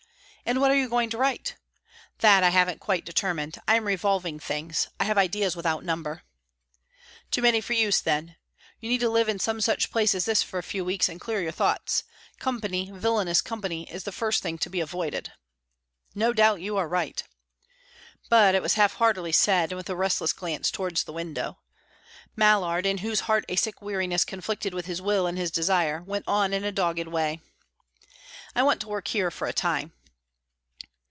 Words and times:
"And 0.43 0.59
what 0.59 0.71
are 0.71 0.75
you 0.75 0.89
going 0.89 1.09
to 1.11 1.19
write?" 1.19 1.55
"That 2.17 2.43
I 2.43 2.49
haven't 2.49 2.81
quite 2.81 3.05
determined. 3.05 3.61
I 3.69 3.75
am 3.75 3.85
revolving 3.85 4.37
things. 4.39 4.89
I 4.99 5.05
have 5.05 5.17
ideas 5.17 5.55
without 5.55 5.85
number." 5.85 6.23
"Too 7.29 7.41
many 7.43 7.61
for 7.61 7.71
use, 7.71 8.01
then. 8.01 8.35
You 8.79 8.89
need 8.89 8.99
to 9.01 9.09
live 9.09 9.29
in 9.29 9.39
some 9.39 9.61
such 9.61 9.91
place 9.91 10.13
as 10.13 10.25
this 10.25 10.43
for 10.43 10.57
a 10.57 10.63
few 10.63 10.83
weeks, 10.83 11.07
and 11.07 11.21
clear 11.21 11.41
your 11.41 11.53
thoughts. 11.53 12.03
'Company, 12.39 12.89
villainous 12.91 13.39
company,' 13.39 13.89
is 13.89 14.03
the 14.03 14.11
first 14.11 14.41
thing 14.43 14.57
to 14.57 14.69
be 14.69 14.81
avoided." 14.81 15.31
"No 16.15 16.33
doubt 16.33 16.59
you 16.59 16.75
are 16.75 16.87
right" 16.87 17.23
But 18.27 18.55
it 18.55 18.63
was 18.63 18.73
half 18.73 18.95
heartedly 18.95 19.31
said, 19.31 19.71
and 19.71 19.77
with 19.77 19.91
a 19.91 19.95
restless 19.95 20.33
glance 20.33 20.69
towards 20.69 21.03
the 21.03 21.13
window. 21.13 21.59
Mallard, 22.35 22.85
in 22.85 22.97
whose 22.97 23.21
heart 23.21 23.45
a 23.47 23.55
sick 23.55 23.81
weariness 23.81 24.25
conflicted 24.25 24.73
with 24.73 24.87
his 24.87 25.01
will 25.03 25.27
and 25.27 25.37
his 25.37 25.51
desire, 25.51 26.01
went 26.01 26.27
on 26.27 26.51
in 26.51 26.65
a 26.65 26.73
dogged 26.73 27.07
way. 27.07 27.39
"I 28.55 28.63
want 28.63 28.81
to 28.81 28.89
work 28.89 29.07
here 29.07 29.29
for 29.31 29.47
a 29.47 29.53
time." 29.53 29.93